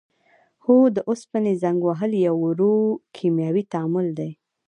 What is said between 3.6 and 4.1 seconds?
تعامل